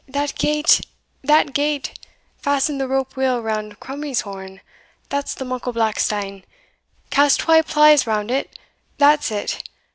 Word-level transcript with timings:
that 0.07 0.33
gate 0.33 0.81
that 1.23 1.53
gate! 1.53 1.91
fasten 2.39 2.79
the 2.79 2.87
rope 2.87 3.15
weel 3.15 3.39
round 3.39 3.79
Crummies 3.79 4.21
horn, 4.21 4.59
that's 5.09 5.35
the 5.35 5.45
muckle 5.45 5.73
black 5.73 5.99
stane 5.99 6.43
cast 7.11 7.41
twa 7.41 7.61
plies 7.61 8.07
round 8.07 8.31
it 8.31 8.57
that's 8.97 9.29
it! 9.29 9.61